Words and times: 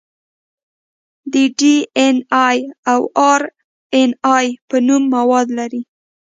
د 1.31 1.33
ډي 1.57 1.75
ان 2.03 2.15
اې 2.47 2.57
او 2.91 3.01
ار 3.31 3.41
ان 3.99 4.09
اې 4.35 4.45
په 4.69 4.77
نوم 4.87 5.03
مواد 5.15 5.47
لري. 5.59 5.81